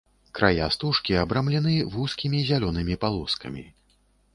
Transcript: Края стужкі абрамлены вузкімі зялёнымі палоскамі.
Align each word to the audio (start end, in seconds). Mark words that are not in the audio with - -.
Края 0.37 0.67
стужкі 0.75 1.19
абрамлены 1.25 1.75
вузкімі 1.99 2.43
зялёнымі 2.51 3.01
палоскамі. 3.05 3.63